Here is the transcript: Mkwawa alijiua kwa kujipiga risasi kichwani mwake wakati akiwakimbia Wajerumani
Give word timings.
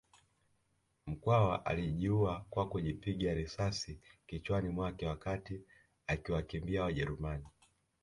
Mkwawa 1.07 1.65
alijiua 1.65 2.45
kwa 2.49 2.69
kujipiga 2.69 3.33
risasi 3.33 3.99
kichwani 4.27 4.69
mwake 4.69 5.05
wakati 5.07 5.61
akiwakimbia 6.07 6.83
Wajerumani 6.83 7.45